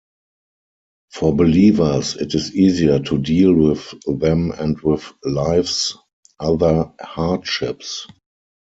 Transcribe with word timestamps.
For 1.11 1.31
believers, 1.35 2.15
it 2.15 2.33
is 2.33 2.55
easier 2.55 2.97
to 3.01 3.19
deal 3.19 3.53
with 3.53 3.93
them 4.07 4.49
and 4.57 4.81
with 4.81 5.13
life's 5.23 5.95
other 6.39 6.91
hardships. 6.99 8.07